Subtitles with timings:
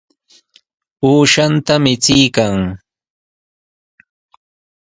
[1.09, 2.55] Uushanta michiykan.